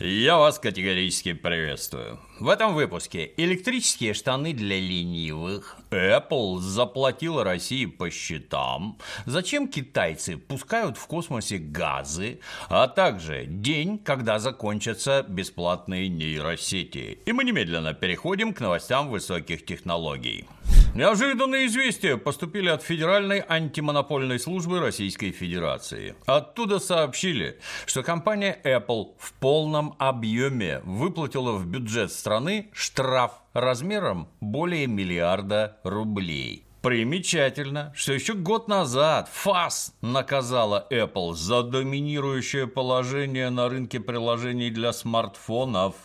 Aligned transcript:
Я 0.00 0.38
вас 0.38 0.60
категорически 0.60 1.32
приветствую. 1.32 2.20
В 2.38 2.48
этом 2.48 2.72
выпуске 2.72 3.32
электрические 3.36 4.14
штаны 4.14 4.52
для 4.52 4.78
ленивых, 4.78 5.76
Apple 5.90 6.60
заплатила 6.60 7.42
России 7.42 7.84
по 7.84 8.08
счетам, 8.08 8.96
зачем 9.26 9.66
китайцы 9.66 10.36
пускают 10.36 10.96
в 10.96 11.04
космосе 11.08 11.58
газы, 11.58 12.38
а 12.68 12.86
также 12.86 13.46
день, 13.46 13.98
когда 13.98 14.38
закончатся 14.38 15.26
бесплатные 15.28 16.08
нейросети. 16.08 17.18
И 17.26 17.32
мы 17.32 17.42
немедленно 17.42 17.92
переходим 17.92 18.54
к 18.54 18.60
новостям 18.60 19.08
высоких 19.08 19.64
технологий. 19.64 20.46
Неожиданные 20.94 21.66
известия 21.66 22.16
поступили 22.16 22.68
от 22.68 22.82
Федеральной 22.82 23.44
антимонопольной 23.46 24.40
службы 24.40 24.80
Российской 24.80 25.30
Федерации. 25.30 26.16
Оттуда 26.26 26.78
сообщили, 26.78 27.58
что 27.86 28.02
компания 28.02 28.58
Apple 28.64 29.14
в 29.18 29.32
полном 29.34 29.94
объеме 29.98 30.80
выплатила 30.84 31.52
в 31.52 31.66
бюджет 31.66 32.10
страны 32.10 32.70
штраф 32.72 33.32
размером 33.52 34.28
более 34.40 34.86
миллиарда 34.86 35.78
рублей. 35.84 36.67
Примечательно, 36.82 37.92
что 37.96 38.12
еще 38.12 38.34
год 38.34 38.68
назад 38.68 39.28
ФАС 39.32 39.94
наказала 40.00 40.86
Apple 40.92 41.34
за 41.34 41.64
доминирующее 41.64 42.68
положение 42.68 43.50
на 43.50 43.68
рынке 43.68 43.98
приложений 43.98 44.70
для 44.70 44.92
смартфонов. 44.92 45.96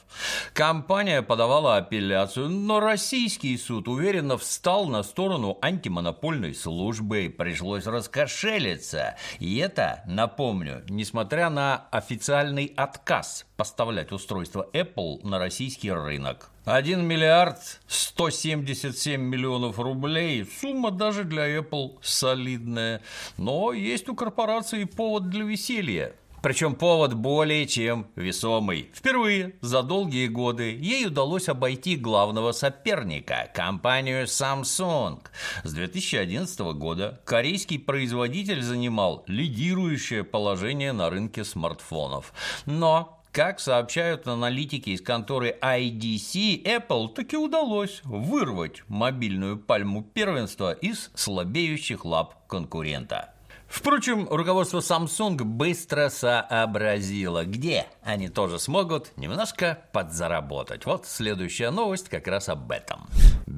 Компания 0.54 1.22
подавала 1.22 1.78
апелляцию, 1.78 2.50
но 2.50 2.80
российский 2.80 3.56
суд 3.58 3.88
уверенно 3.88 4.36
встал 4.36 4.88
на 4.88 5.04
сторону 5.04 5.60
антимонопольной 5.62 6.56
службы. 6.56 7.34
Пришлось 7.38 7.86
раскошелиться. 7.86 9.16
И 9.38 9.58
это, 9.58 10.02
напомню, 10.08 10.84
несмотря 10.90 11.52
на 11.52 11.86
официальный 11.92 12.74
отказ 12.76 13.46
поставлять 13.58 14.12
устройство 14.12 14.68
Apple 14.74 15.20
на 15.24 15.38
российский 15.38 15.92
рынок. 15.92 16.50
1 16.66 17.06
миллиард 17.06 17.82
177 17.88 19.20
миллионов 19.20 19.80
рублей. 19.80 20.48
Сумма 20.62 20.92
даже 20.92 21.26
для 21.26 21.58
Apple 21.58 21.98
солидная. 22.02 23.02
Но 23.38 23.74
есть 23.74 24.08
у 24.08 24.16
корпорации 24.16 24.86
повод 24.86 25.30
для 25.30 25.44
веселья. 25.44 26.16
Причем 26.42 26.76
повод 26.76 27.14
более 27.14 27.66
чем 27.68 28.08
весомый. 28.16 28.90
Впервые 28.94 29.56
за 29.62 29.82
долгие 29.82 30.28
годы 30.28 30.78
ей 30.78 31.08
удалось 31.08 31.48
обойти 31.48 31.96
главного 31.96 32.52
соперника– 32.52 33.50
компанию 33.54 34.26
Samsung. 34.26 35.22
С 35.64 35.74
2011 35.74 36.60
года 36.76 37.22
корейский 37.24 37.80
производитель 37.80 38.62
занимал 38.62 39.24
лидирующее 39.28 40.26
положение 40.26 40.92
на 40.92 41.10
рынке 41.10 41.46
смартфонов. 41.46 42.34
Но 42.66 43.23
как 43.34 43.60
сообщают 43.60 44.28
аналитики 44.28 44.92
из 44.92 45.02
конторы 45.02 45.58
IDC, 45.60 46.64
Apple 46.64 47.14
таки 47.16 47.36
удалось 47.36 48.02
вырвать 48.04 48.84
мобильную 48.88 49.58
пальму 49.58 50.04
первенства 50.04 50.72
из 50.72 51.10
слабеющих 51.16 52.06
лап 52.06 52.46
конкурента. 52.48 53.34
Впрочем, 53.68 54.28
руководство 54.30 54.82
Samsung 54.82 55.44
быстро 55.44 56.10
сообразило, 56.10 57.44
где 57.44 57.88
они 58.04 58.30
тоже 58.30 58.60
смогут 58.60 59.18
немножко 59.18 59.80
подзаработать. 59.94 60.86
Вот 60.86 61.08
следующая 61.08 61.72
новость 61.72 62.10
как 62.10 62.28
раз 62.28 62.50
об 62.50 62.72
этом. 62.72 63.10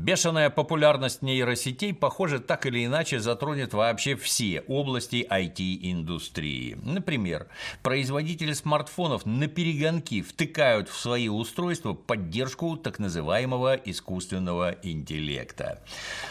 Бешеная 0.06 0.52
популярность 0.52 1.24
нейросетей, 1.24 1.92
похоже, 1.92 2.40
так 2.40 2.68
или 2.68 2.86
иначе 2.86 3.20
затронет 3.20 3.74
вообще 3.74 4.16
все 4.16 4.62
области 4.68 5.26
IT-индустрии. 5.28 6.78
Например, 6.84 7.48
производители 7.82 8.54
смартфонов 8.54 9.26
на 9.26 9.48
перегонки 9.48 10.22
втыкают 10.22 10.90
в 10.90 10.96
свои 10.96 11.28
устройства 11.28 11.94
поддержку 11.94 12.78
так 12.78 13.00
называемого 13.00 13.74
искусственного 13.74 14.76
интеллекта. 14.84 15.82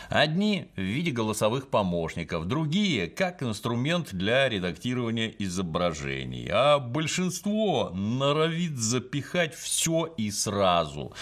Одни 0.08 0.68
в 0.76 0.80
виде 0.80 1.10
голосовых 1.10 1.66
помощников, 1.66 2.46
другие 2.46 3.08
как 3.08 3.42
инструмент 3.42 4.14
для 4.14 4.48
редактирования 4.48 5.34
изображений, 5.40 6.48
а 6.48 6.78
большинство 6.78 7.90
норовит 7.92 8.76
запихать 8.76 9.52
все 9.52 10.14
и 10.16 10.30
сразу. 10.30 11.12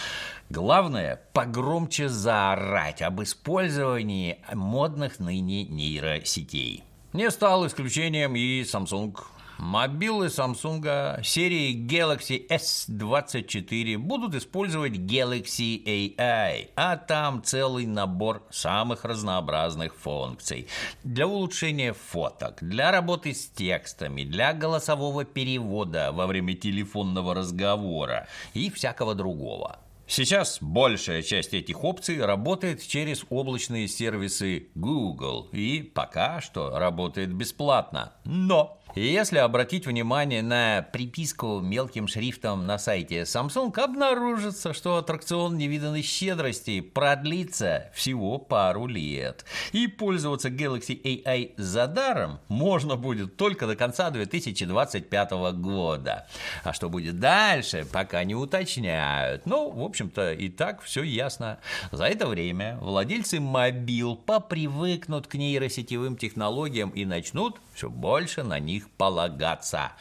Главное– 0.53 1.19
погромче 1.33 2.11
заорать 2.11 3.01
об 3.01 3.23
использовании 3.23 4.39
модных 4.53 5.19
ныне 5.19 5.65
нейросетей. 5.65 6.85
Не 7.15 7.31
стал 7.31 7.67
исключением 7.67 8.37
и 8.37 8.61
Samsung. 8.61 9.17
Мобилы 9.57 10.27
Samsung 10.27 11.25
серии 11.25 11.75
Galaxy 11.75 12.47
S24 12.49 13.97
будут 13.97 14.35
использовать 14.35 14.93
Galaxy 14.93 15.83
AI, 15.87 16.69
а 16.77 16.99
там 16.99 17.43
целый 17.43 17.87
набор 17.87 18.47
самых 18.51 19.07
разнообразных 19.07 19.97
функций 19.97 20.69
для 21.03 21.27
улучшения 21.27 21.95
фоток, 21.95 22.59
для 22.61 22.93
работы 22.93 23.33
с 23.33 23.49
текстами, 23.49 24.25
для 24.25 24.53
голосового 24.53 25.25
перевода 25.25 26.13
во 26.13 26.27
время 26.27 26.53
телефонного 26.53 27.35
разговора 27.35 28.29
и 28.53 28.69
всякого 28.69 29.15
другого. 29.15 29.79
Сейчас 30.15 30.59
большая 30.61 31.23
часть 31.23 31.55
этих 31.55 31.85
опций 31.85 32.23
работает 32.23 32.87
через 32.87 33.25
облачные 33.31 33.89
сервисы 33.89 34.69
Google 34.75 35.49
и 35.53 35.81
пока 35.83 36.43
что 36.43 36.79
работает 36.79 37.33
бесплатно. 37.33 38.13
Но 38.27 38.82
и 38.95 39.01
если 39.01 39.39
обратить 39.39 39.87
внимание 39.87 40.43
на 40.43 40.87
приписку 40.93 41.61
мелким 41.61 42.09
шрифтом 42.09 42.67
на 42.67 42.79
сайте 42.79 43.23
Samsung, 43.23 43.75
обнаружится, 43.81 44.75
что 44.75 44.97
аттракцион 44.97 45.57
невиданной 45.57 46.03
щедрости 46.03 46.81
продлится 46.81 47.91
всего 47.95 48.39
пару 48.39 48.87
лет. 48.87 49.47
И 49.73 49.87
пользоваться 49.87 50.51
Galaxy 50.51 51.01
AI 51.03 51.55
за 51.57 51.87
даром 51.87 52.41
можно 52.49 52.97
будет 52.97 53.37
только 53.37 53.67
до 53.67 53.77
конца 53.77 54.11
2025 54.11 55.31
года. 55.55 56.27
А 56.63 56.73
что 56.75 56.91
будет 56.91 57.19
дальше, 57.19 57.87
пока 57.91 58.25
не 58.25 58.35
уточняют. 58.35 59.47
Ну, 59.47 59.71
в 59.71 59.83
общем-то, 59.83 60.33
и 60.33 60.51
так 60.51 60.83
все 60.83 61.03
ясно. 61.03 61.59
За 61.93 62.05
это 62.05 62.27
время 62.27 62.77
владельцы 62.81 63.41
мобил 63.41 64.17
попривыкнут 64.17 65.27
к 65.27 65.35
нейросетевым 65.35 66.17
технологиям 66.17 66.91
и 66.91 67.07
начнут 67.07 67.59
все 67.75 67.89
больше 67.89 68.43
на 68.43 68.59
них 68.59 68.82
полагаться. 68.91 69.93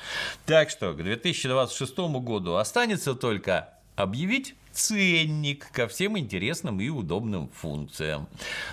Так 0.45 0.69
что 0.69 0.93
к 0.93 0.97
2026 0.97 1.97
году 1.97 2.55
останется 2.55 3.15
только 3.15 3.69
объявить 3.95 4.55
ценник 4.71 5.69
ко 5.71 5.87
всем 5.87 6.17
интересным 6.17 6.79
и 6.79 6.89
удобным 6.89 7.49
функциям. 7.49 8.27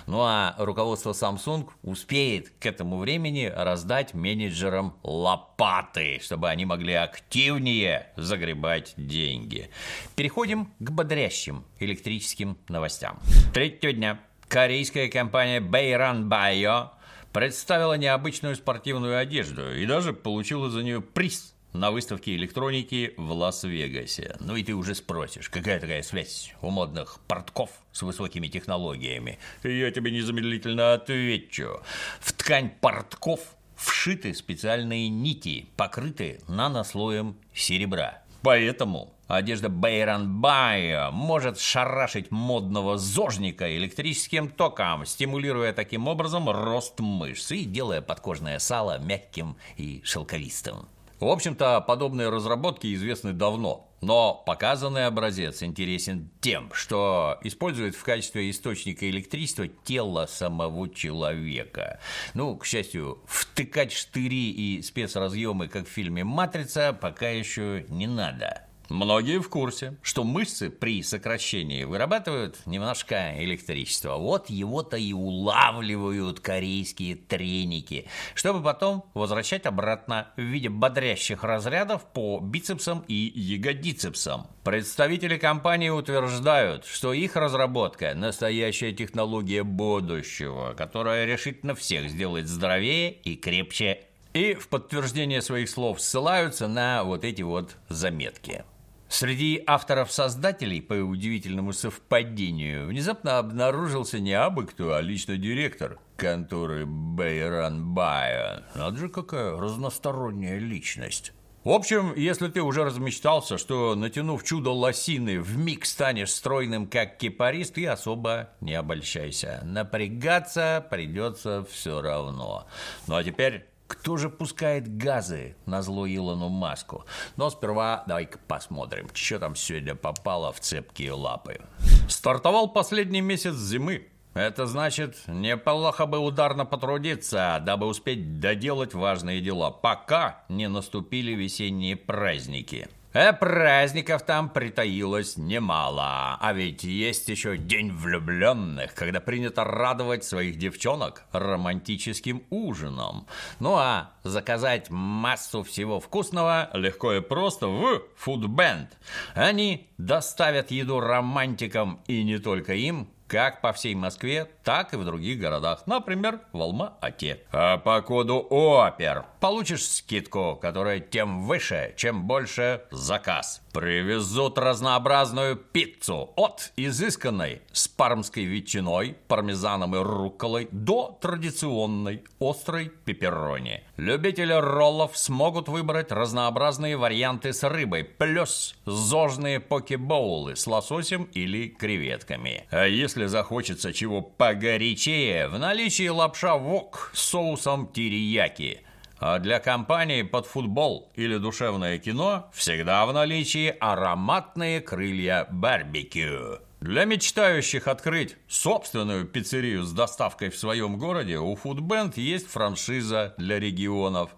Ну 0.07 0.21
а 0.21 0.55
руководство 0.57 1.11
Samsung 1.11 1.69
успеет 1.83 2.51
к 2.59 2.65
этому 2.65 2.97
времени 2.97 3.51
раздать 3.53 4.13
менеджерам 4.13 4.95
лопаты, 5.03 6.19
чтобы 6.21 6.49
они 6.49 6.65
могли 6.65 6.93
активнее 6.93 8.07
загребать 8.15 8.93
деньги. 8.97 9.69
Переходим 10.15 10.71
к 10.79 10.91
бодрящим 10.91 11.65
электрическим 11.79 12.57
новостям. 12.67 13.19
Третьего 13.53 13.93
дня 13.93 14.19
корейская 14.47 15.09
компания 15.09 15.59
Bayran 15.59 16.29
Bio 16.29 16.89
представила 17.33 17.93
необычную 17.93 18.55
спортивную 18.55 19.17
одежду 19.17 19.73
и 19.73 19.85
даже 19.85 20.13
получила 20.13 20.69
за 20.69 20.83
нее 20.83 21.01
приз 21.01 21.55
на 21.73 21.91
выставке 21.91 22.35
электроники 22.35 23.13
в 23.17 23.31
Лас-Вегасе. 23.31 24.35
Ну 24.39 24.55
и 24.55 24.63
ты 24.63 24.73
уже 24.73 24.95
спросишь, 24.95 25.49
какая 25.49 25.79
такая 25.79 26.01
связь 26.01 26.53
у 26.61 26.69
модных 26.69 27.19
портков 27.27 27.69
с 27.91 28.01
высокими 28.01 28.47
технологиями? 28.47 29.39
Я 29.63 29.91
тебе 29.91 30.11
незамедлительно 30.11 30.93
отвечу. 30.93 31.81
В 32.19 32.33
ткань 32.33 32.71
портков 32.81 33.41
вшиты 33.75 34.33
специальные 34.33 35.09
нити, 35.09 35.67
покрытые 35.77 36.41
нанослоем 36.47 37.37
серебра. 37.53 38.23
Поэтому 38.41 39.13
одежда 39.29 39.69
Бейран 39.69 40.41
Байо 40.41 41.11
может 41.11 41.59
шарашить 41.59 42.31
модного 42.31 42.97
зожника 42.97 43.77
электрическим 43.77 44.49
током, 44.49 45.05
стимулируя 45.05 45.71
таким 45.71 46.07
образом 46.07 46.49
рост 46.49 46.99
мышц 46.99 47.51
и 47.51 47.63
делая 47.63 48.01
подкожное 48.01 48.59
сало 48.59 48.99
мягким 48.99 49.55
и 49.77 50.01
шелковистым. 50.03 50.89
В 51.19 51.27
общем-то, 51.27 51.81
подобные 51.81 52.29
разработки 52.29 52.93
известны 52.95 53.33
давно, 53.33 53.89
но 53.99 54.41
показанный 54.45 55.05
образец 55.05 55.61
интересен 55.61 56.31
тем, 56.39 56.71
что 56.73 57.37
использует 57.43 57.95
в 57.95 58.03
качестве 58.03 58.49
источника 58.49 59.09
электричества 59.09 59.67
тело 59.67 60.27
самого 60.27 60.89
человека. 60.89 61.99
Ну, 62.33 62.55
к 62.55 62.65
счастью, 62.65 63.21
втыкать 63.27 63.91
штыри 63.91 64.49
и 64.49 64.81
спецразъемы, 64.81 65.67
как 65.67 65.87
в 65.87 65.91
фильме 65.91 66.23
«Матрица», 66.23 66.97
пока 66.99 67.29
еще 67.29 67.85
не 67.89 68.07
надо. 68.07 68.68
Многие 68.89 69.39
в 69.39 69.49
курсе, 69.49 69.97
что 70.01 70.23
мышцы 70.23 70.71
при 70.71 71.03
сокращении 71.03 71.83
вырабатывают 71.83 72.57
немножко 72.65 73.35
электричества. 73.37 74.15
Вот 74.15 74.49
его-то 74.49 74.97
и 74.97 75.13
улавливают 75.13 76.39
корейские 76.39 77.15
треники, 77.15 78.07
чтобы 78.33 78.63
потом 78.63 79.05
возвращать 79.13 79.67
обратно 79.67 80.29
в 80.37 80.41
виде 80.41 80.69
бодрящих 80.69 81.43
разрядов 81.43 82.03
по 82.13 82.39
бицепсам 82.39 83.05
и 83.07 83.13
ягодицепсам. 83.13 84.47
Представители 84.63 85.37
компании 85.37 85.89
утверждают, 85.89 86.85
что 86.85 87.13
их 87.13 87.35
разработка– 87.35 88.13
настоящая 88.15 88.91
технология 88.91 89.61
будущего, 89.61 90.73
которая 90.73 91.27
решительно 91.27 91.75
всех 91.75 92.09
сделает 92.09 92.47
здоровее 92.47 93.11
и 93.11 93.35
крепче. 93.35 94.05
И 94.33 94.55
в 94.55 94.67
подтверждение 94.67 95.43
своих 95.43 95.69
слов 95.69 96.01
ссылаются 96.01 96.67
на 96.67 97.03
вот 97.03 97.23
эти 97.23 97.43
вот 97.43 97.75
заметки. 97.87 98.63
Среди 99.09 99.63
авторов-создателей, 99.65 100.81
по 100.81 100.93
удивительному 100.93 101.73
совпадению, 101.73 102.87
внезапно 102.87 103.39
обнаружился 103.39 104.19
не 104.19 104.33
абы 104.33 104.67
кто, 104.67 104.93
а 104.93 105.01
лично 105.01 105.35
директор 105.35 105.97
конторы 106.15 106.85
Байран 106.85 107.93
Байо. 107.93 108.63
Надо 108.75 108.97
же, 108.97 109.09
какая 109.09 109.57
разносторонняя 109.57 110.59
личность. 110.59 111.33
В 111.63 111.71
общем, 111.71 112.13
если 112.15 112.47
ты 112.49 112.61
уже 112.61 112.85
размечтался, 112.85 113.57
что, 113.57 113.95
натянув 113.95 114.43
чудо 114.43 114.69
лосины, 114.69 115.41
в 115.41 115.57
миг 115.57 115.85
станешь 115.85 116.31
стройным, 116.31 116.87
как 116.87 117.17
кипарист, 117.17 117.73
ты 117.73 117.87
особо 117.87 118.51
не 118.61 118.75
обольщайся. 118.75 119.61
Напрягаться 119.65 120.85
придется 120.89 121.65
все 121.69 122.01
равно. 122.01 122.67
Ну 123.07 123.15
а 123.15 123.23
теперь 123.23 123.65
кто 123.89 124.17
же 124.17 124.29
пускает 124.29 124.97
газы 124.97 125.55
на 125.65 125.81
зло 125.81 126.05
Илону 126.07 126.47
Маску? 126.47 127.05
Но 127.35 127.49
сперва 127.49 128.03
давай-ка 128.07 128.37
посмотрим, 128.47 129.09
что 129.13 129.39
там 129.39 129.55
сегодня 129.55 129.95
попало 129.95 130.53
в 130.53 130.59
цепкие 130.59 131.13
лапы. 131.13 131.59
Стартовал 132.07 132.69
последний 132.69 133.21
месяц 133.21 133.55
зимы. 133.55 134.07
Это 134.35 134.67
значит, 134.67 135.17
неплохо 135.27 136.05
бы 136.05 136.19
ударно 136.19 136.65
потрудиться, 136.65 137.59
дабы 137.65 137.87
успеть 137.87 138.39
доделать 138.39 138.93
важные 138.93 139.41
дела, 139.41 139.71
пока 139.71 140.43
не 140.49 140.69
наступили 140.69 141.31
весенние 141.31 141.95
праздники. 141.95 142.89
Э, 143.11 143.33
праздников 143.33 144.21
там 144.21 144.49
притаилось 144.49 145.35
немало. 145.35 146.37
А 146.39 146.53
ведь 146.53 146.83
есть 146.83 147.27
еще 147.27 147.57
День 147.57 147.91
влюбленных, 147.91 148.93
когда 148.93 149.19
принято 149.19 149.63
радовать 149.63 150.23
своих 150.23 150.57
девчонок 150.57 151.23
романтическим 151.31 152.43
ужином. 152.51 153.25
Ну 153.59 153.75
а 153.75 154.11
заказать 154.23 154.91
массу 154.91 155.63
всего 155.63 155.99
вкусного 155.99 156.69
легко 156.73 157.13
и 157.13 157.21
просто 157.21 157.67
в 157.67 158.03
Foodband. 158.23 158.89
Они 159.33 159.89
доставят 159.97 160.69
еду 160.69 160.99
романтикам 160.99 162.01
и 162.05 162.23
не 162.23 162.37
только 162.37 162.73
им, 162.73 163.09
как 163.29 163.61
по 163.61 163.73
всей 163.73 163.95
Москве, 163.95 164.49
так 164.69 164.93
и 164.93 164.97
в 164.97 165.03
других 165.03 165.39
городах, 165.39 165.87
например, 165.87 166.41
в 166.53 166.61
Алма-Ате. 166.61 167.39
А 167.51 167.77
по 167.77 168.03
коду 168.03 168.45
ОПЕР 168.51 169.25
получишь 169.39 169.87
скидку, 169.87 170.59
которая 170.61 170.99
тем 170.99 171.47
выше, 171.47 171.95
чем 171.97 172.27
больше 172.27 172.83
заказ. 172.91 173.63
Привезут 173.73 174.59
разнообразную 174.59 175.55
пиццу 175.55 176.33
от 176.35 176.71
изысканной 176.75 177.63
с 177.71 177.87
пармской 177.87 178.43
ветчиной, 178.43 179.15
пармезаном 179.27 179.95
и 179.95 179.99
рукколой 179.99 180.67
до 180.71 181.17
традиционной 181.19 182.23
острой 182.39 182.91
пепперони. 183.05 183.83
Любители 183.97 184.53
роллов 184.53 185.17
смогут 185.17 185.67
выбрать 185.67 186.11
разнообразные 186.11 186.97
варианты 186.97 187.53
с 187.53 187.67
рыбой, 187.67 188.03
плюс 188.03 188.75
зожные 188.85 189.59
покебоулы 189.59 190.55
с 190.55 190.65
лососем 190.65 191.23
или 191.33 191.67
креветками. 191.67 192.65
А 192.71 192.85
если 192.85 193.25
захочется 193.25 193.93
чего 193.93 194.21
погорячее, 194.59 195.47
в 195.47 195.57
наличии 195.57 196.09
лапша 196.09 196.57
вок 196.57 197.11
с 197.13 197.21
соусом 197.21 197.87
терияки– 197.87 198.81
а 199.21 199.37
для 199.39 199.59
компании 199.59 200.21
под 200.21 200.45
футбол 200.45 201.11
или 201.15 201.35
душевное 201.35 201.97
кино 201.97 202.49
всегда 202.53 203.05
в 203.05 203.11
наличии 203.11 203.75
ароматные 203.77 204.79
крылья 204.79 205.45
барбекю. 205.51 206.59
Для 206.79 207.03
мечтающих 207.03 207.89
открыть 207.89 208.37
собственную 208.47 209.25
пиццерию 209.25 209.83
с 209.83 209.91
доставкой 209.91 210.49
в 210.49 210.57
своем 210.57 210.97
городе 210.97 211.37
у 211.37 211.53
Foodband 211.55 212.13
есть 212.15 212.47
франшиза 212.47 213.33
для 213.37 213.59
регионов. 213.59 214.29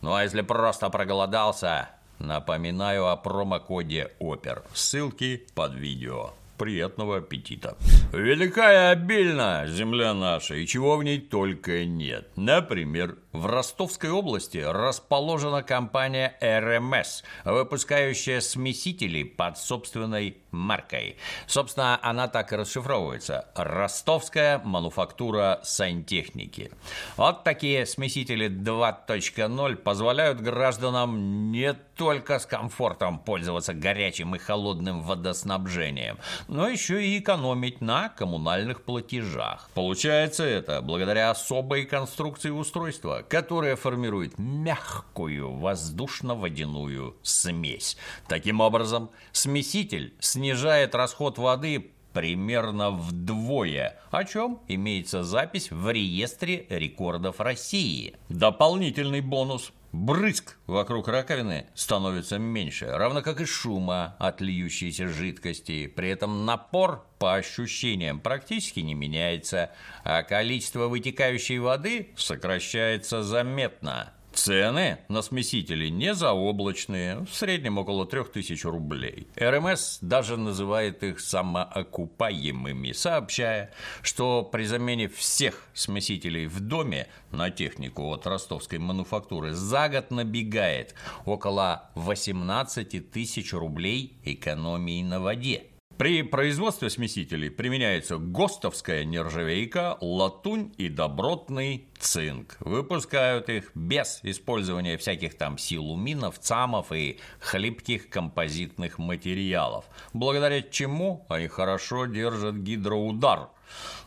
Ну 0.00 0.14
а 0.14 0.22
если 0.22 0.40
просто 0.40 0.88
проголодался, 0.88 1.90
напоминаю 2.18 3.08
о 3.08 3.16
промокоде 3.16 4.12
ОПЕР. 4.18 4.62
Ссылки 4.72 5.46
под 5.54 5.74
видео. 5.74 6.32
Приятного 6.62 7.16
аппетита. 7.16 7.76
Велика 8.12 8.72
и 8.72 8.92
обильна 8.92 9.66
земля 9.66 10.14
наша, 10.14 10.54
и 10.54 10.64
чего 10.64 10.96
в 10.96 11.02
ней 11.02 11.18
только 11.18 11.84
нет. 11.84 12.28
Например, 12.36 13.16
в 13.32 13.46
Ростовской 13.46 14.10
области 14.10 14.58
расположена 14.58 15.62
компания 15.62 16.36
РМС, 16.40 17.22
выпускающая 17.44 18.40
смесители 18.40 19.22
под 19.22 19.58
собственной 19.58 20.36
маркой. 20.50 21.16
Собственно, 21.46 21.98
она 22.02 22.28
так 22.28 22.52
и 22.52 22.56
расшифровывается. 22.56 23.46
Ростовская 23.54 24.58
мануфактура 24.58 25.60
сантехники. 25.62 26.70
Вот 27.16 27.42
такие 27.42 27.86
смесители 27.86 28.48
2.0 28.48 29.76
позволяют 29.76 30.40
гражданам 30.40 31.50
не 31.50 31.72
только 31.96 32.38
с 32.38 32.46
комфортом 32.46 33.18
пользоваться 33.18 33.74
горячим 33.74 34.34
и 34.34 34.38
холодным 34.38 35.02
водоснабжением, 35.02 36.18
но 36.48 36.68
еще 36.68 37.04
и 37.04 37.18
экономить 37.18 37.80
на 37.80 38.08
коммунальных 38.08 38.82
платежах. 38.82 39.70
Получается 39.74 40.44
это 40.44 40.82
благодаря 40.82 41.30
особой 41.30 41.84
конструкции 41.84 42.50
устройства, 42.50 43.21
которая 43.28 43.76
формирует 43.76 44.38
мягкую 44.38 45.52
воздушно-водяную 45.52 47.16
смесь. 47.22 47.96
Таким 48.28 48.60
образом, 48.60 49.10
смеситель 49.32 50.14
снижает 50.20 50.94
расход 50.94 51.38
воды 51.38 51.90
примерно 52.12 52.90
вдвое, 52.90 53.98
о 54.10 54.24
чем 54.24 54.60
имеется 54.68 55.24
запись 55.24 55.70
в 55.70 55.90
реестре 55.90 56.66
рекордов 56.68 57.40
России. 57.40 58.14
Дополнительный 58.28 59.20
бонус– 59.20 59.72
брызг 59.92 60.56
вокруг 60.66 61.08
раковины 61.08 61.66
становится 61.74 62.38
меньше, 62.38 62.86
равно 62.86 63.22
как 63.22 63.40
и 63.40 63.44
шума 63.44 64.16
от 64.18 64.40
льющейся 64.40 65.08
жидкости. 65.08 65.86
При 65.86 66.08
этом 66.08 66.44
напор 66.44 67.06
по 67.18 67.34
ощущениям 67.34 68.18
практически 68.18 68.80
не 68.80 68.94
меняется, 68.94 69.70
а 70.02 70.22
количество 70.22 70.88
вытекающей 70.88 71.58
воды 71.58 72.10
сокращается 72.16 73.22
заметно. 73.22 74.12
Цены 74.34 74.98
на 75.08 75.20
смесители 75.22 75.88
не 75.88 76.14
заоблачные, 76.14 77.20
в 77.20 77.34
среднем 77.34 77.78
около 77.78 78.06
3000 78.06 78.66
рублей. 78.66 79.26
РМС 79.36 79.98
даже 80.00 80.36
называет 80.36 81.02
их 81.02 81.20
самоокупаемыми, 81.20 82.92
сообщая, 82.92 83.72
что 84.02 84.42
при 84.42 84.64
замене 84.64 85.08
всех 85.08 85.68
смесителей 85.74 86.46
в 86.46 86.60
доме 86.60 87.08
на 87.30 87.50
технику 87.50 88.10
от 88.12 88.26
ростовской 88.26 88.78
мануфактуры 88.78 89.52
за 89.52 89.88
год 89.88 90.10
набегает 90.10 90.94
около 91.26 91.90
18 91.94 93.10
тысяч 93.10 93.52
рублей 93.52 94.16
экономии 94.24 95.02
на 95.02 95.20
воде. 95.20 95.64
При 95.98 96.22
производстве 96.22 96.90
смесителей 96.90 97.50
применяется 97.50 98.16
ГОСТовская 98.16 99.04
нержавейка, 99.04 99.98
латунь 100.00 100.72
и 100.78 100.88
добротный 100.88 101.86
цинк. 101.98 102.56
Выпускают 102.60 103.48
их 103.48 103.70
без 103.74 104.20
использования 104.22 104.96
всяких 104.96 105.36
там 105.36 105.58
силуминов, 105.58 106.38
цамов 106.38 106.92
и 106.92 107.18
хлипких 107.40 108.08
композитных 108.08 108.98
материалов, 108.98 109.84
благодаря 110.12 110.62
чему 110.62 111.26
они 111.28 111.48
хорошо 111.48 112.06
держат 112.06 112.56
гидроудар– 112.56 113.50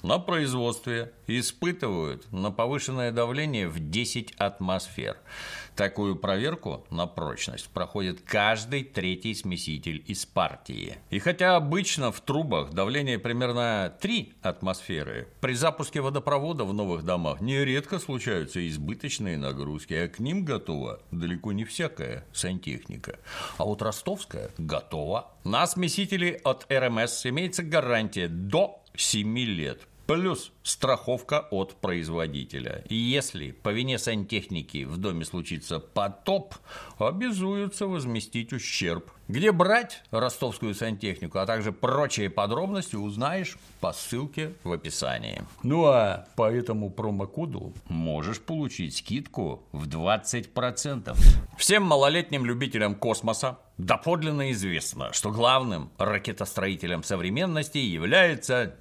на 0.03 0.19
производстве 0.19 1.13
испытывают 1.27 2.31
на 2.31 2.51
повышенное 2.51 3.11
давление 3.11 3.67
в 3.67 3.79
10 3.79 4.33
атмосфер. 4.37 5.17
Такую 5.75 6.15
проверку 6.15 6.85
на 6.89 7.05
прочность 7.05 7.67
проходит 7.69 8.21
каждый 8.21 8.85
третий 8.85 9.35
смеситель 9.35 10.01
из 10.07 10.25
партии. 10.25 10.99
И 11.09 11.19
хотя 11.19 11.57
обычно 11.57 12.13
в 12.13 12.21
трубах 12.21 12.71
давление 12.71 13.19
примерно 13.19 13.93
3 13.99 14.35
атмосферы, 14.41 15.27
при 15.41 15.53
запуске 15.53 15.99
водопровода 15.99 16.63
в 16.63 16.73
новых 16.73 17.03
домах 17.03 17.41
нередко 17.41 17.99
случаются 17.99 18.65
избыточные 18.65 19.37
нагрузки, 19.37 19.93
а 19.93 20.07
к 20.07 20.19
ним 20.19 20.45
готова 20.45 21.01
далеко 21.11 21.51
не 21.51 21.65
всякая 21.65 22.25
сантехника. 22.31 23.19
А 23.57 23.65
вот 23.65 23.81
ростовская 23.81 24.51
готова. 24.57 25.33
На 25.43 25.67
смесители 25.67 26.39
от 26.45 26.65
РМС 26.69 27.25
имеется 27.25 27.63
гарантия 27.63 28.29
до 28.29 28.81
7 28.95 29.37
лет 29.39 29.81
плюс 30.05 30.51
страховка 30.63 31.47
от 31.51 31.75
производителя. 31.75 32.83
И 32.89 32.95
если 32.95 33.51
по 33.51 33.69
вине 33.69 33.97
сантехники 33.97 34.83
в 34.83 34.97
доме 34.97 35.25
случится 35.25 35.79
потоп, 35.79 36.55
обязуются 36.97 37.87
возместить 37.87 38.53
ущерб. 38.53 39.11
Где 39.27 39.51
брать 39.51 40.03
ростовскую 40.11 40.75
сантехнику, 40.75 41.39
а 41.39 41.47
также 41.47 41.71
прочие 41.71 42.29
подробности 42.29 42.95
узнаешь 42.95 43.57
по 43.79 43.91
ссылке 43.91 44.53
в 44.63 44.71
описании. 44.71 45.41
Ну 45.63 45.85
а 45.85 46.27
по 46.35 46.51
этому 46.51 46.91
промокоду 46.91 47.73
можешь 47.87 48.39
получить 48.39 48.97
скидку 48.97 49.63
в 49.71 49.87
20%. 49.87 51.17
Всем 51.57 51.83
малолетним 51.83 52.45
любителям 52.45 52.93
космоса 52.93 53.57
доподлинно 53.77 54.51
известно, 54.51 55.11
что 55.11 55.31
главным 55.31 55.89
ракетостроителем 55.97 57.03
современности 57.03 57.77
является 57.77 58.75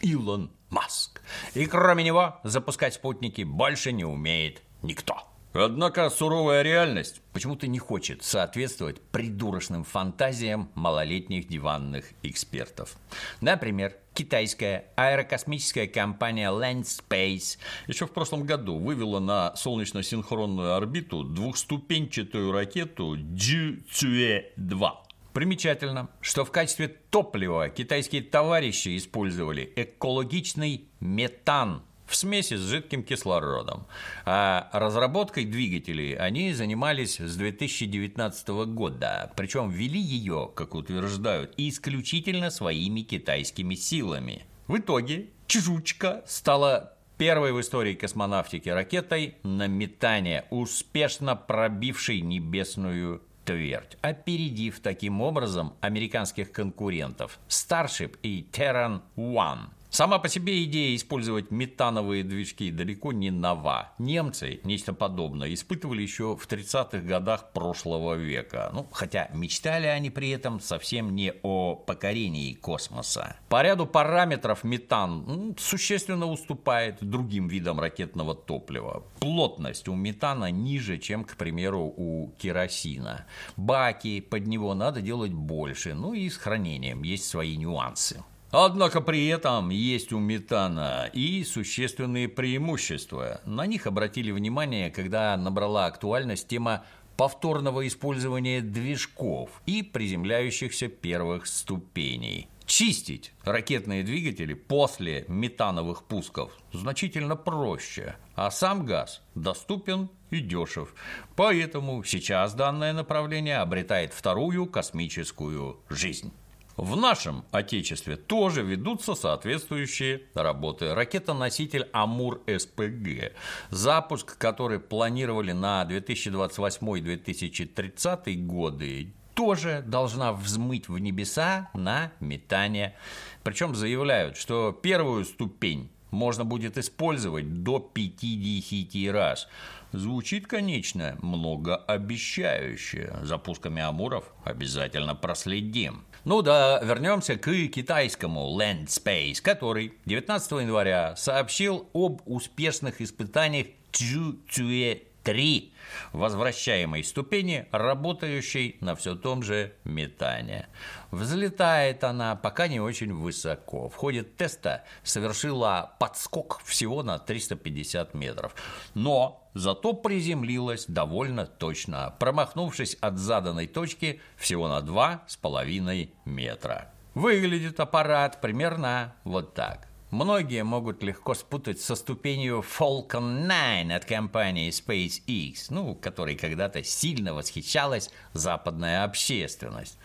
Илон 0.00 0.50
Маск. 0.70 1.22
И 1.54 1.66
кроме 1.66 2.04
него 2.04 2.40
запускать 2.44 2.94
спутники 2.94 3.42
больше 3.42 3.92
не 3.92 4.04
умеет 4.04 4.62
никто. 4.82 5.22
Однако 5.64 6.10
суровая 6.10 6.62
реальность 6.62 7.22
почему-то 7.32 7.66
не 7.66 7.78
хочет 7.78 8.22
соответствовать 8.22 9.00
придурочным 9.00 9.84
фантазиям 9.84 10.70
малолетних 10.74 11.48
диванных 11.48 12.12
экспертов. 12.22 12.96
Например, 13.40 13.94
китайская 14.12 14.88
аэрокосмическая 14.96 15.86
компания 15.86 16.50
Landspace 16.50 17.58
еще 17.86 18.06
в 18.06 18.12
прошлом 18.12 18.44
году 18.44 18.78
вывела 18.78 19.18
на 19.18 19.56
солнечно-синхронную 19.56 20.74
орбиту 20.74 21.24
двухступенчатую 21.24 22.52
ракету 22.52 23.16
Jue-2. 23.16 25.05
Примечательно, 25.36 26.08
что 26.22 26.46
в 26.46 26.50
качестве 26.50 26.88
топлива 26.88 27.68
китайские 27.68 28.22
товарищи 28.22 28.96
использовали 28.96 29.70
экологичный 29.76 30.86
метан– 31.00 31.82
в 32.06 32.16
смеси 32.16 32.56
с 32.56 32.60
жидким 32.60 33.02
кислородом. 33.02 33.86
А 34.24 34.70
разработкой 34.72 35.44
двигателей 35.44 36.14
они 36.14 36.54
занимались 36.54 37.20
с 37.20 37.36
2019 37.36 38.48
года, 38.48 39.30
причем 39.36 39.68
ввели 39.68 40.00
ее, 40.00 40.50
как 40.54 40.74
утверждают, 40.74 41.52
исключительно 41.58 42.48
своими 42.48 43.02
китайскими 43.02 43.74
силами. 43.74 44.46
В 44.68 44.78
итоге 44.78 45.26
Чжучка 45.48 46.22
стала 46.26 46.96
первой 47.18 47.52
в 47.52 47.60
истории 47.60 47.92
космонавтики 47.92 48.70
ракетой 48.70 49.36
на 49.42 49.66
метание, 49.66 50.46
успешно 50.48 51.36
пробившей 51.36 52.22
небесную 52.22 53.22
твердь, 53.46 53.96
опередив 54.02 54.80
таким 54.80 55.22
образом 55.22 55.74
американских 55.80 56.52
конкурентов 56.52 57.38
Starship 57.48 58.18
и 58.22 58.46
Terran 58.52 59.00
One. 59.16 59.68
Сама 59.96 60.18
по 60.18 60.28
себе 60.28 60.62
идея 60.64 60.94
использовать 60.94 61.50
метановые 61.50 62.22
движки 62.22 62.70
далеко 62.70 63.14
не 63.14 63.30
нова. 63.30 63.94
Немцы 63.98 64.60
нечто 64.62 64.92
подобное 64.92 65.54
испытывали 65.54 66.02
еще 66.02 66.36
в 66.36 66.46
30-х 66.46 66.98
годах 66.98 67.54
прошлого 67.54 68.12
века. 68.12 68.68
Ну, 68.74 68.86
хотя 68.92 69.30
мечтали 69.32 69.86
они 69.86 70.10
при 70.10 70.28
этом 70.28 70.60
совсем 70.60 71.14
не 71.14 71.32
о 71.42 71.76
покорении 71.76 72.52
космоса. 72.52 73.36
По 73.48 73.62
ряду 73.62 73.86
параметров 73.86 74.64
метан 74.64 75.24
ну, 75.26 75.54
существенно 75.58 76.26
уступает 76.26 76.98
другим 77.00 77.48
видам 77.48 77.80
ракетного 77.80 78.34
топлива. 78.34 79.02
Плотность 79.18 79.88
у 79.88 79.94
метана 79.94 80.50
ниже, 80.50 80.98
чем, 80.98 81.24
к 81.24 81.36
примеру, 81.36 81.94
у 81.96 82.34
керосина. 82.36 83.24
Баки 83.56 84.20
под 84.20 84.46
него 84.46 84.74
надо 84.74 85.00
делать 85.00 85.32
больше, 85.32 85.94
ну 85.94 86.12
и 86.12 86.28
с 86.28 86.36
хранением 86.36 87.02
есть 87.02 87.24
свои 87.24 87.56
нюансы. 87.56 88.22
Однако 88.50 89.00
при 89.00 89.26
этом 89.26 89.70
есть 89.70 90.12
у 90.12 90.18
метана 90.18 91.10
и 91.12 91.44
существенные 91.44 92.28
преимущества. 92.28 93.40
На 93.44 93.66
них 93.66 93.86
обратили 93.86 94.30
внимание, 94.30 94.90
когда 94.90 95.36
набрала 95.36 95.86
актуальность 95.86 96.48
тема 96.48 96.84
повторного 97.16 97.86
использования 97.86 98.60
движков 98.60 99.50
и 99.66 99.82
приземляющихся 99.82 100.88
первых 100.88 101.46
ступеней. 101.46 102.48
Чистить 102.66 103.32
ракетные 103.44 104.02
двигатели 104.02 104.52
после 104.52 105.24
метановых 105.28 106.02
пусков 106.02 106.52
значительно 106.72 107.36
проще, 107.36 108.16
а 108.34 108.50
сам 108.50 108.84
газ 108.84 109.22
доступен 109.36 110.10
и 110.30 110.40
дешев. 110.40 110.94
Поэтому 111.36 112.02
сейчас 112.02 112.54
данное 112.54 112.92
направление 112.92 113.58
обретает 113.58 114.12
вторую 114.12 114.66
космическую 114.66 115.78
жизнь. 115.88 116.32
В 116.76 116.94
нашем 116.94 117.44
Отечестве 117.52 118.16
тоже 118.16 118.62
ведутся 118.62 119.14
соответствующие 119.14 120.24
работы. 120.34 120.94
Ракета-носитель 120.94 121.88
«Амур-СПГ», 121.92 123.32
запуск 123.70 124.36
который 124.36 124.78
планировали 124.78 125.52
на 125.52 125.86
2028-2030 125.88 128.34
годы, 128.44 129.14
тоже 129.32 129.82
должна 129.86 130.34
взмыть 130.34 130.88
в 130.88 130.98
небеса 130.98 131.70
на 131.72 132.12
метание. 132.20 132.94
Причем 133.42 133.74
заявляют, 133.74 134.36
что 134.36 134.72
первую 134.72 135.24
ступень 135.24 135.88
можно 136.10 136.44
будет 136.44 136.76
использовать 136.78 137.62
до 137.62 137.78
50 137.78 139.12
раз. 139.12 139.48
Звучит, 139.92 140.46
конечно, 140.46 141.16
многообещающе. 141.22 143.18
За 143.22 143.38
пусками 143.38 143.82
амуров 143.82 144.32
обязательно 144.44 145.14
проследим. 145.14 146.04
Ну 146.24 146.42
да, 146.42 146.80
вернемся 146.82 147.36
к 147.36 147.50
китайскому 147.68 148.58
Land 148.58 148.86
Space, 148.86 149.40
который 149.40 149.94
19 150.06 150.52
января 150.52 151.14
сообщил 151.16 151.88
об 151.92 152.20
успешных 152.26 153.00
испытаниях 153.00 153.68
Чжу 153.92 154.36
Цюэ 154.50 155.02
3 155.26 155.74
возвращаемой 156.12 157.02
ступени, 157.02 157.66
работающей 157.72 158.76
на 158.80 158.94
все 158.94 159.16
том 159.16 159.42
же 159.42 159.74
метании. 159.82 160.66
Взлетает 161.10 162.04
она 162.04 162.36
пока 162.36 162.68
не 162.68 162.78
очень 162.78 163.12
высоко. 163.12 163.88
В 163.88 163.96
ходе 163.96 164.22
теста 164.22 164.84
совершила 165.02 165.96
подскок 165.98 166.60
всего 166.64 167.02
на 167.02 167.18
350 167.18 168.14
метров. 168.14 168.54
Но 168.94 169.50
зато 169.52 169.94
приземлилась 169.94 170.86
довольно 170.86 171.44
точно, 171.44 172.14
промахнувшись 172.20 172.96
от 173.00 173.18
заданной 173.18 173.66
точки 173.66 174.20
всего 174.36 174.68
на 174.68 174.78
2,5 174.78 176.10
метра. 176.24 176.92
Выглядит 177.14 177.80
аппарат 177.80 178.40
примерно 178.40 179.16
вот 179.24 179.54
так. 179.54 179.88
Многие 180.16 180.64
могут 180.64 181.02
легко 181.02 181.34
спутать 181.34 181.78
со 181.78 181.94
ступенью 181.94 182.64
Falcon 182.64 183.42
9 183.46 183.92
от 183.94 184.06
компании 184.06 184.70
SpaceX, 184.70 185.66
ну, 185.68 185.94
которой 185.94 186.36
когда-то 186.36 186.82
сильно 186.82 187.34
восхищалась 187.34 188.08
западная 188.32 189.04
общественность. 189.04 189.98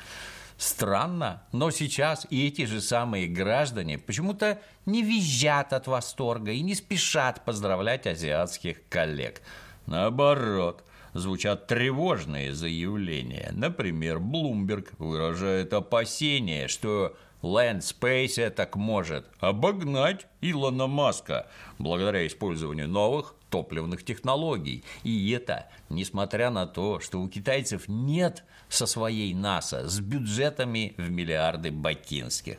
Странно, 0.58 1.44
но 1.54 1.72
сейчас 1.72 2.28
и 2.30 2.46
эти 2.46 2.66
же 2.66 2.82
самые 2.82 3.30
граждане 3.30 3.98
почему-то 4.00 4.60
не 4.86 5.02
визжат 5.02 5.72
от 5.72 5.88
восторга 5.88 6.52
и 6.52 6.60
не 6.60 6.76
спешат 6.76 7.46
поздравлять 7.46 8.06
азиатских 8.06 8.86
коллег. 8.90 9.42
Наоборот, 9.86 10.84
звучат 11.14 11.68
тревожные 11.68 12.54
заявления. 12.54 13.52
Например, 13.54 14.18
Bloomberg 14.18 14.90
выражает 14.98 15.72
опасение, 15.72 16.68
что 16.68 17.16
Landspace 17.42 18.50
так 18.50 18.76
может 18.76 19.26
обогнать 19.40 20.28
Илона 20.42 20.88
Маска 20.88 21.48
благодаря 21.80 22.26
использованию 22.28 22.88
новых 22.88 23.36
топливных 23.50 24.04
технологий. 24.06 24.84
И 25.04 25.32
это 25.32 25.68
несмотря 25.90 26.50
на 26.50 26.66
то, 26.66 27.00
что 27.00 27.22
у 27.22 27.28
китайцев 27.28 27.88
нет 27.88 28.44
со 28.70 28.86
своей 28.86 29.34
НАСА 29.34 29.88
с 29.90 30.00
бюджетами 30.00 30.94
в 30.98 31.10
миллиарды 31.10 31.72
бакинских. 31.72 32.58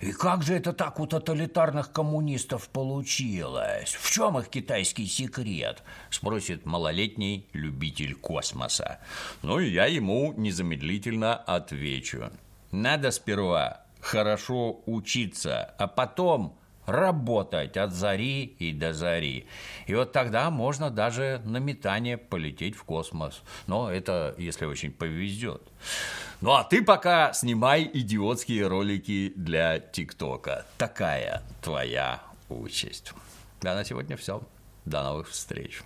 И 0.00 0.12
как 0.12 0.42
же 0.42 0.54
это 0.54 0.72
так 0.72 0.98
у 0.98 1.06
тоталитарных 1.06 1.92
коммунистов 1.92 2.70
получилось? 2.70 3.94
В 4.00 4.10
чем 4.10 4.38
их 4.38 4.48
китайский 4.48 5.06
секрет? 5.06 5.82
Спросит 6.08 6.64
малолетний 6.64 7.46
любитель 7.52 8.14
космоса. 8.14 8.98
Ну 9.42 9.60
и 9.60 9.70
я 9.70 9.84
ему 9.84 10.32
незамедлительно 10.38 11.36
отвечу. 11.36 12.30
Надо 12.70 13.10
сперва 13.10 13.84
хорошо 14.00 14.82
учиться, 14.86 15.74
а 15.78 15.86
потом 15.86 16.56
работать 16.86 17.76
от 17.76 17.92
зари 17.92 18.44
и 18.44 18.72
до 18.72 18.92
зари. 18.92 19.46
И 19.86 19.94
вот 19.94 20.12
тогда 20.12 20.50
можно 20.50 20.90
даже 20.90 21.40
на 21.44 21.58
метание 21.58 22.18
полететь 22.18 22.76
в 22.76 22.84
космос. 22.84 23.42
Но 23.66 23.90
это 23.90 24.34
если 24.38 24.64
очень 24.64 24.90
повезет. 24.90 25.62
Ну 26.40 26.52
а 26.52 26.64
ты 26.64 26.82
пока 26.82 27.32
снимай 27.32 27.88
идиотские 27.92 28.66
ролики 28.66 29.32
для 29.36 29.78
ТикТока. 29.78 30.66
Такая 30.78 31.42
твоя 31.62 32.22
участь. 32.48 33.12
Да, 33.60 33.74
на 33.74 33.84
сегодня 33.84 34.16
все. 34.16 34.42
До 34.84 35.02
новых 35.02 35.28
встреч. 35.28 35.82